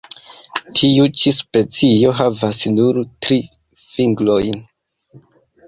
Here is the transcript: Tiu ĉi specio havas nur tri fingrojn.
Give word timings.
Tiu 0.79 1.05
ĉi 1.21 1.33
specio 1.39 2.15
havas 2.21 2.63
nur 2.79 3.01
tri 3.27 3.39
fingrojn. 3.99 4.61